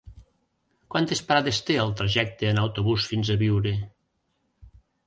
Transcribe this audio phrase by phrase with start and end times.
[0.95, 3.79] Quantes parades té el trajecte en autobús fins a Biure?